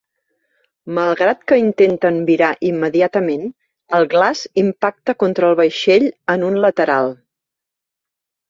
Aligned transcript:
Malgrat 0.99 1.41
que 1.51 1.57
intenten 1.63 2.17
virar 2.29 2.49
immediatament, 2.71 3.45
el 3.99 4.07
glaç 4.15 4.41
impacta 4.65 5.17
contra 5.25 5.53
el 5.53 5.59
vaixell 5.61 6.11
en 6.37 6.49
un 6.53 6.59
lateral. 6.65 7.15